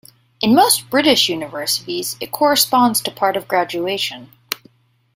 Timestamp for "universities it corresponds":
1.29-3.01